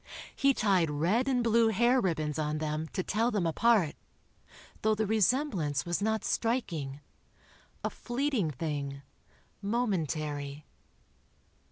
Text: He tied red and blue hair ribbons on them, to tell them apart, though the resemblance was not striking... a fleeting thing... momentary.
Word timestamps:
He 0.35 0.55
tied 0.55 0.89
red 0.89 1.27
and 1.27 1.43
blue 1.43 1.67
hair 1.67 2.01
ribbons 2.01 2.39
on 2.39 2.57
them, 2.57 2.87
to 2.93 3.03
tell 3.03 3.29
them 3.29 3.45
apart, 3.45 3.93
though 4.81 4.95
the 4.95 5.05
resemblance 5.05 5.85
was 5.85 6.01
not 6.01 6.23
striking... 6.25 7.01
a 7.83 7.91
fleeting 7.91 8.49
thing... 8.49 9.03
momentary. 9.61 10.65